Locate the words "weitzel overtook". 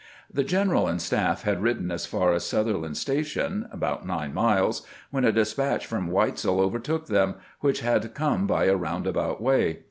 6.09-7.07